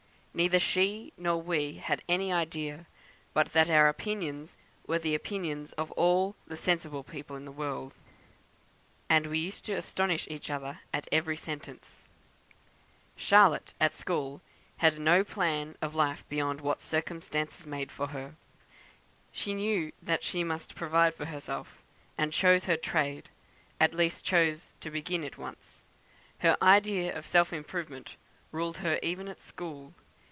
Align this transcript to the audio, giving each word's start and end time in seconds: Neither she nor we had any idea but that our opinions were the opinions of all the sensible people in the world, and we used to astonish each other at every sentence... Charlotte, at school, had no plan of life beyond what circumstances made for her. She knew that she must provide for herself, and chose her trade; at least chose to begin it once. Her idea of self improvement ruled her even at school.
Neither 0.33 0.59
she 0.59 1.11
nor 1.17 1.41
we 1.41 1.73
had 1.73 2.03
any 2.07 2.31
idea 2.31 2.87
but 3.33 3.51
that 3.51 3.69
our 3.69 3.89
opinions 3.89 4.55
were 4.87 4.97
the 4.97 5.13
opinions 5.13 5.73
of 5.73 5.91
all 5.91 6.37
the 6.47 6.55
sensible 6.55 7.03
people 7.03 7.35
in 7.35 7.43
the 7.43 7.51
world, 7.51 7.97
and 9.09 9.27
we 9.27 9.39
used 9.39 9.65
to 9.65 9.73
astonish 9.73 10.29
each 10.31 10.49
other 10.49 10.79
at 10.93 11.05
every 11.11 11.35
sentence... 11.35 12.05
Charlotte, 13.17 13.73
at 13.77 13.91
school, 13.91 14.39
had 14.77 14.97
no 15.01 15.25
plan 15.25 15.75
of 15.81 15.93
life 15.95 16.23
beyond 16.29 16.61
what 16.61 16.79
circumstances 16.79 17.67
made 17.67 17.91
for 17.91 18.07
her. 18.07 18.35
She 19.33 19.53
knew 19.53 19.91
that 20.01 20.23
she 20.23 20.45
must 20.45 20.75
provide 20.75 21.13
for 21.13 21.25
herself, 21.25 21.83
and 22.17 22.31
chose 22.31 22.63
her 22.65 22.77
trade; 22.77 23.27
at 23.81 23.93
least 23.93 24.23
chose 24.23 24.75
to 24.79 24.89
begin 24.89 25.25
it 25.25 25.37
once. 25.37 25.83
Her 26.39 26.55
idea 26.61 27.13
of 27.13 27.27
self 27.27 27.51
improvement 27.51 28.15
ruled 28.53 28.77
her 28.77 28.97
even 29.03 29.27
at 29.27 29.41
school. 29.41 29.93